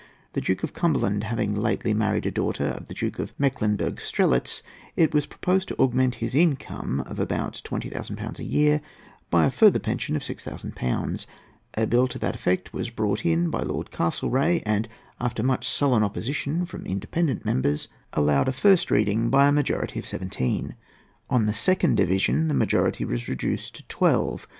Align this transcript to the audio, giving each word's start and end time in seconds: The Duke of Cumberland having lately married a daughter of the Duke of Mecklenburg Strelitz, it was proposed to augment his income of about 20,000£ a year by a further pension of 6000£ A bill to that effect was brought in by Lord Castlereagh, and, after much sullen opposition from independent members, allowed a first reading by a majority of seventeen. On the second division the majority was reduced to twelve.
The 0.33 0.41
Duke 0.41 0.63
of 0.63 0.73
Cumberland 0.73 1.25
having 1.25 1.53
lately 1.53 1.93
married 1.93 2.25
a 2.25 2.31
daughter 2.31 2.65
of 2.65 2.87
the 2.87 2.93
Duke 2.95 3.19
of 3.19 3.35
Mecklenburg 3.39 3.99
Strelitz, 4.01 4.63
it 4.95 5.13
was 5.13 5.27
proposed 5.27 5.67
to 5.67 5.75
augment 5.77 6.15
his 6.15 6.33
income 6.33 7.01
of 7.01 7.19
about 7.19 7.61
20,000£ 7.63 8.39
a 8.39 8.43
year 8.43 8.81
by 9.29 9.45
a 9.45 9.51
further 9.51 9.77
pension 9.77 10.15
of 10.15 10.23
6000£ 10.23 11.25
A 11.77 11.85
bill 11.85 12.07
to 12.07 12.17
that 12.17 12.33
effect 12.33 12.73
was 12.73 12.89
brought 12.89 13.23
in 13.23 13.51
by 13.51 13.59
Lord 13.61 13.91
Castlereagh, 13.91 14.63
and, 14.65 14.89
after 15.19 15.43
much 15.43 15.67
sullen 15.69 16.01
opposition 16.03 16.65
from 16.65 16.83
independent 16.87 17.45
members, 17.45 17.87
allowed 18.13 18.47
a 18.47 18.53
first 18.53 18.89
reading 18.89 19.29
by 19.29 19.49
a 19.49 19.51
majority 19.51 19.99
of 19.99 20.07
seventeen. 20.07 20.73
On 21.29 21.45
the 21.45 21.53
second 21.53 21.93
division 21.93 22.47
the 22.47 22.55
majority 22.55 23.05
was 23.05 23.29
reduced 23.29 23.75
to 23.75 23.87
twelve. 23.87 24.47